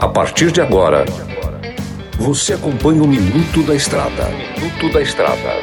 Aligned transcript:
A 0.00 0.06
partir 0.06 0.52
de 0.52 0.60
agora, 0.60 1.04
você 2.16 2.52
acompanha 2.52 3.02
o 3.02 3.08
Minuto 3.08 3.60
da 3.64 3.74
Estrada. 3.74 4.28
Minuto 4.56 4.92
da 4.92 5.02
Estrada. 5.02 5.60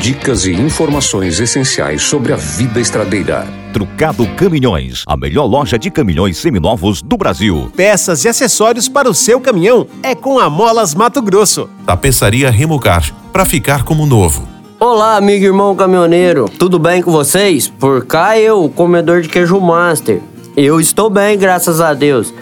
Dicas 0.00 0.46
e 0.46 0.52
informações 0.52 1.38
essenciais 1.38 2.00
sobre 2.00 2.32
a 2.32 2.36
vida 2.36 2.80
estradeira. 2.80 3.46
Trucado 3.74 4.26
Caminhões, 4.36 5.04
a 5.06 5.18
melhor 5.18 5.44
loja 5.44 5.78
de 5.78 5.90
caminhões 5.90 6.38
seminovos 6.38 7.02
do 7.02 7.18
Brasil. 7.18 7.70
Peças 7.76 8.24
e 8.24 8.28
acessórios 8.28 8.88
para 8.88 9.10
o 9.10 9.14
seu 9.14 9.38
caminhão 9.38 9.86
é 10.02 10.14
com 10.14 10.38
a 10.38 10.48
Molas 10.48 10.94
Mato 10.94 11.20
Grosso. 11.20 11.68
Tapeçaria 11.84 12.50
Remocar, 12.50 13.12
para 13.30 13.44
ficar 13.44 13.84
como 13.84 14.06
novo. 14.06 14.48
Olá, 14.80 15.16
amigo 15.16 15.44
e 15.44 15.48
irmão 15.48 15.76
caminhoneiro, 15.76 16.48
tudo 16.48 16.78
bem 16.78 17.02
com 17.02 17.10
vocês? 17.10 17.68
Por 17.68 18.06
cá 18.06 18.38
eu, 18.38 18.64
o 18.64 18.70
comedor 18.70 19.20
de 19.20 19.28
queijo 19.28 19.60
master. 19.60 20.22
Eu 20.60 20.80
estou 20.80 21.08
bem, 21.08 21.38
graças 21.38 21.80
a 21.80 21.94
Deus. 21.94 22.34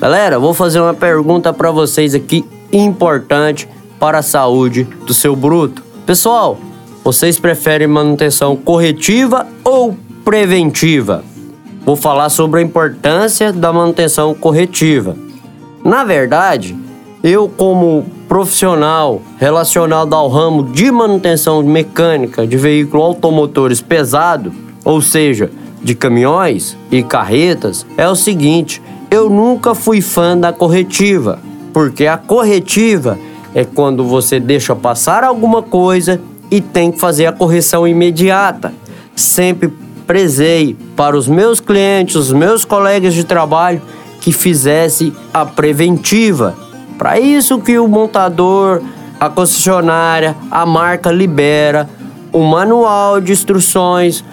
Galera, 0.00 0.40
vou 0.40 0.52
fazer 0.52 0.80
uma 0.80 0.92
pergunta 0.92 1.52
para 1.52 1.70
vocês 1.70 2.16
aqui 2.16 2.44
importante 2.72 3.68
para 3.96 4.18
a 4.18 4.22
saúde 4.22 4.82
do 5.06 5.14
seu 5.14 5.36
bruto. 5.36 5.80
Pessoal, 6.04 6.58
vocês 7.04 7.38
preferem 7.38 7.86
manutenção 7.86 8.56
corretiva 8.56 9.46
ou 9.62 9.96
preventiva? 10.24 11.22
Vou 11.86 11.94
falar 11.94 12.28
sobre 12.30 12.58
a 12.58 12.62
importância 12.64 13.52
da 13.52 13.72
manutenção 13.72 14.34
corretiva. 14.34 15.16
Na 15.84 16.02
verdade, 16.02 16.76
eu 17.22 17.48
como 17.48 18.04
profissional 18.26 19.22
relacionado 19.38 20.12
ao 20.12 20.28
ramo 20.28 20.64
de 20.64 20.90
manutenção 20.90 21.62
mecânica 21.62 22.44
de 22.44 22.56
veículos 22.56 23.06
automotores 23.06 23.80
pesado, 23.80 24.52
ou 24.84 25.00
seja, 25.00 25.52
de 25.82 25.94
caminhões 25.94 26.76
e 26.90 27.02
carretas 27.02 27.86
é 27.96 28.08
o 28.08 28.14
seguinte: 28.14 28.82
eu 29.10 29.30
nunca 29.30 29.74
fui 29.74 30.00
fã 30.00 30.36
da 30.36 30.52
corretiva, 30.52 31.38
porque 31.72 32.06
a 32.06 32.16
corretiva 32.16 33.18
é 33.54 33.64
quando 33.64 34.04
você 34.04 34.38
deixa 34.38 34.76
passar 34.76 35.24
alguma 35.24 35.62
coisa 35.62 36.20
e 36.50 36.60
tem 36.60 36.92
que 36.92 36.98
fazer 36.98 37.26
a 37.26 37.32
correção 37.32 37.86
imediata. 37.86 38.72
Sempre 39.14 39.72
prezei 40.06 40.76
para 40.96 41.16
os 41.16 41.28
meus 41.28 41.60
clientes, 41.60 42.16
os 42.16 42.32
meus 42.32 42.64
colegas 42.64 43.14
de 43.14 43.24
trabalho 43.24 43.80
que 44.20 44.32
fizesse 44.32 45.12
a 45.32 45.46
preventiva. 45.46 46.54
Para 46.98 47.18
isso 47.18 47.58
que 47.60 47.78
o 47.78 47.88
montador, 47.88 48.82
a 49.18 49.28
concessionária, 49.28 50.36
a 50.50 50.66
marca 50.66 51.10
libera 51.10 51.88
o 52.32 52.40
manual 52.40 53.20
de 53.20 53.32
instruções 53.32 54.24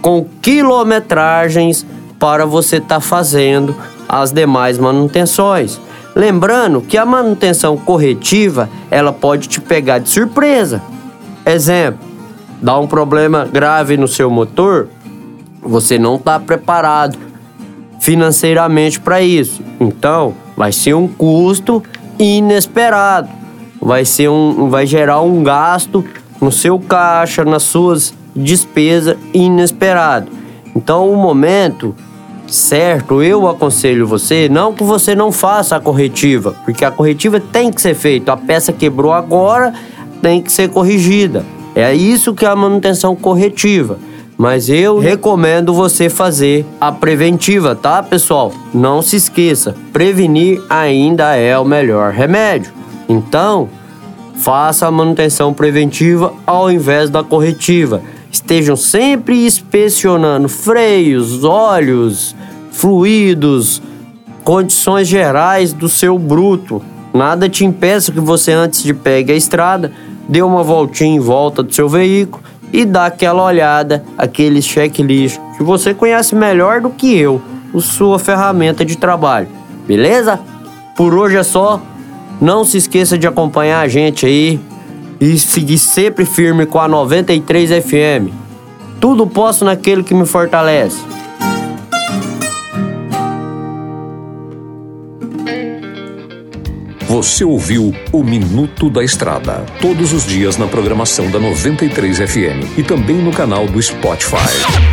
com 0.00 0.26
quilometragens 0.42 1.86
para 2.18 2.44
você 2.44 2.76
estar 2.76 2.96
tá 2.96 3.00
fazendo 3.00 3.74
as 4.08 4.32
demais 4.32 4.78
manutenções. 4.78 5.80
Lembrando 6.14 6.80
que 6.80 6.98
a 6.98 7.06
manutenção 7.06 7.76
corretiva 7.76 8.68
ela 8.90 9.12
pode 9.12 9.48
te 9.48 9.60
pegar 9.60 9.98
de 9.98 10.08
surpresa. 10.08 10.82
Exemplo, 11.46 12.00
dá 12.60 12.78
um 12.78 12.86
problema 12.86 13.44
grave 13.44 13.96
no 13.96 14.08
seu 14.08 14.28
motor, 14.28 14.88
você 15.62 15.98
não 15.98 16.16
está 16.16 16.38
preparado 16.38 17.16
financeiramente 18.00 18.98
para 18.98 19.22
isso. 19.22 19.62
Então, 19.78 20.34
vai 20.56 20.72
ser 20.72 20.94
um 20.94 21.06
custo 21.06 21.82
inesperado. 22.18 23.28
Vai 23.80 24.04
ser 24.04 24.28
um, 24.28 24.68
vai 24.68 24.86
gerar 24.86 25.20
um 25.20 25.42
gasto 25.42 26.04
no 26.40 26.50
seu 26.50 26.78
caixa, 26.78 27.44
nas 27.44 27.62
suas 27.62 28.14
despesa 28.40 29.16
inesperado. 29.32 30.30
Então, 30.74 31.10
o 31.12 31.16
momento 31.16 31.94
certo, 32.46 33.22
eu 33.22 33.48
aconselho 33.48 34.06
você, 34.06 34.48
não 34.48 34.72
que 34.72 34.82
você 34.82 35.14
não 35.14 35.30
faça 35.30 35.76
a 35.76 35.80
corretiva, 35.80 36.54
porque 36.64 36.84
a 36.84 36.90
corretiva 36.90 37.40
tem 37.40 37.70
que 37.72 37.80
ser 37.80 37.94
feita. 37.94 38.32
A 38.32 38.36
peça 38.36 38.72
quebrou 38.72 39.12
agora, 39.12 39.72
tem 40.20 40.42
que 40.42 40.50
ser 40.50 40.68
corrigida. 40.68 41.44
É 41.74 41.94
isso 41.94 42.34
que 42.34 42.44
é 42.44 42.48
a 42.48 42.56
manutenção 42.56 43.14
corretiva. 43.14 43.98
Mas 44.36 44.70
eu 44.70 44.98
recomendo 44.98 45.74
você 45.74 46.08
fazer 46.08 46.64
a 46.80 46.90
preventiva, 46.90 47.74
tá, 47.74 48.02
pessoal? 48.02 48.52
Não 48.72 49.02
se 49.02 49.16
esqueça, 49.16 49.76
prevenir 49.92 50.62
ainda 50.68 51.36
é 51.36 51.58
o 51.58 51.64
melhor 51.64 52.12
remédio. 52.12 52.72
Então, 53.06 53.68
faça 54.36 54.86
a 54.86 54.90
manutenção 54.90 55.52
preventiva 55.52 56.32
ao 56.46 56.70
invés 56.70 57.10
da 57.10 57.22
corretiva 57.22 58.00
estejam 58.30 58.76
sempre 58.76 59.44
inspecionando 59.44 60.48
freios, 60.48 61.44
óleos, 61.44 62.34
fluidos, 62.70 63.82
condições 64.44 65.08
gerais 65.08 65.72
do 65.72 65.88
seu 65.88 66.18
bruto. 66.18 66.82
Nada 67.12 67.48
te 67.48 67.64
impeça 67.64 68.12
que 68.12 68.20
você, 68.20 68.52
antes 68.52 68.82
de 68.82 68.94
pegar 68.94 69.34
a 69.34 69.36
estrada, 69.36 69.92
dê 70.28 70.42
uma 70.42 70.62
voltinha 70.62 71.14
em 71.14 71.20
volta 71.20 71.62
do 71.62 71.74
seu 71.74 71.88
veículo 71.88 72.42
e 72.72 72.84
dá 72.84 73.06
aquela 73.06 73.44
olhada, 73.44 74.04
aquele 74.16 74.62
checklist 74.62 75.38
que 75.56 75.62
você 75.62 75.92
conhece 75.92 76.34
melhor 76.34 76.80
do 76.80 76.90
que 76.90 77.18
eu, 77.18 77.42
a 77.74 77.80
sua 77.80 78.18
ferramenta 78.18 78.84
de 78.84 78.96
trabalho. 78.96 79.48
Beleza? 79.86 80.38
Por 80.96 81.14
hoje 81.14 81.36
é 81.36 81.42
só. 81.42 81.82
Não 82.40 82.64
se 82.64 82.78
esqueça 82.78 83.18
de 83.18 83.26
acompanhar 83.26 83.80
a 83.80 83.88
gente 83.88 84.24
aí 84.24 84.60
e 85.20 85.38
seguir 85.38 85.78
sempre 85.78 86.24
firme 86.24 86.64
com 86.64 86.80
a 86.80 86.88
93 86.88 87.84
FM. 87.84 88.32
Tudo 89.00 89.26
posso 89.26 89.64
naquele 89.64 90.02
que 90.02 90.14
me 90.14 90.26
fortalece. 90.26 90.98
Você 97.20 97.44
ouviu 97.44 97.94
o 98.12 98.24
Minuto 98.24 98.88
da 98.88 99.04
Estrada, 99.04 99.66
todos 99.78 100.14
os 100.14 100.24
dias 100.26 100.56
na 100.56 100.66
programação 100.66 101.30
da 101.30 101.38
93 101.38 102.16
FM 102.16 102.78
e 102.78 102.82
também 102.82 103.16
no 103.16 103.30
canal 103.30 103.66
do 103.66 103.82
Spotify. 103.82 104.48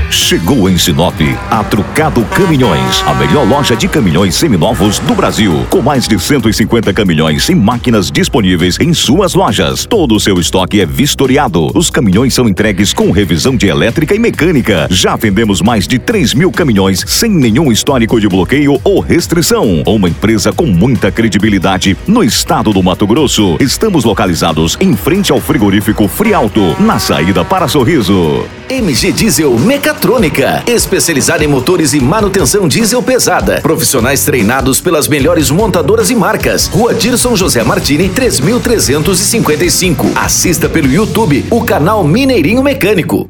Chegou 0.09 0.69
em 0.69 0.77
Sinop 0.77 1.15
a 1.49 1.63
Trucado 1.63 2.21
Caminhões, 2.25 3.01
a 3.05 3.13
melhor 3.13 3.47
loja 3.47 3.77
de 3.77 3.87
caminhões 3.87 4.35
seminovos 4.35 4.99
do 4.99 5.15
Brasil, 5.15 5.65
com 5.69 5.81
mais 5.81 6.05
de 6.05 6.19
150 6.19 6.93
caminhões 6.93 7.47
e 7.47 7.55
máquinas 7.55 8.11
disponíveis 8.11 8.77
em 8.77 8.93
suas 8.93 9.33
lojas. 9.33 9.85
Todo 9.85 10.15
o 10.15 10.19
seu 10.19 10.37
estoque 10.37 10.81
é 10.81 10.85
vistoriado. 10.85 11.71
Os 11.73 11.89
caminhões 11.89 12.33
são 12.33 12.49
entregues 12.49 12.91
com 12.91 13.09
revisão 13.09 13.55
de 13.55 13.67
elétrica 13.67 14.13
e 14.13 14.19
mecânica. 14.19 14.87
Já 14.89 15.15
vendemos 15.15 15.61
mais 15.61 15.87
de 15.87 15.97
3 15.97 16.33
mil 16.33 16.51
caminhões 16.51 17.05
sem 17.07 17.29
nenhum 17.29 17.71
histórico 17.71 18.19
de 18.19 18.27
bloqueio 18.27 18.81
ou 18.83 18.99
restrição. 18.99 19.81
Uma 19.85 20.09
empresa 20.09 20.51
com 20.51 20.65
muita 20.65 21.09
credibilidade 21.09 21.95
no 22.17 22.23
estado 22.23 22.73
do 22.73 22.81
Mato 22.81 23.05
Grosso. 23.05 23.57
Estamos 23.59 24.03
localizados 24.03 24.75
em 24.81 24.95
frente 24.95 25.31
ao 25.31 25.39
frigorífico 25.39 26.07
Frialto, 26.07 26.75
na 26.81 26.97
saída 26.97 27.45
para 27.45 27.67
Sorriso. 27.67 28.43
MG 28.67 29.11
Diesel 29.11 29.53
Mecatrônica, 29.59 30.63
especializada 30.65 31.45
em 31.45 31.47
motores 31.47 31.93
e 31.93 31.99
manutenção 31.99 32.67
diesel 32.67 33.03
pesada. 33.03 33.61
Profissionais 33.61 34.25
treinados 34.25 34.81
pelas 34.81 35.07
melhores 35.07 35.51
montadoras 35.51 36.09
e 36.09 36.15
marcas. 36.15 36.65
Rua 36.65 36.91
Dirson 36.91 37.35
José 37.35 37.63
Martini, 37.63 38.09
3355. 38.09 40.13
Assista 40.15 40.67
pelo 40.67 40.91
YouTube 40.91 41.45
o 41.51 41.63
canal 41.63 42.03
Mineirinho 42.03 42.63
Mecânico. 42.63 43.29